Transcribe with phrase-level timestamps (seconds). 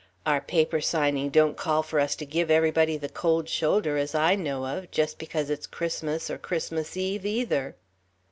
[0.25, 4.33] Our paper signing don't call for us to give everybody the cold shoulder as I
[4.33, 7.75] know of, just because it's Christmas or Christmas Eve, either."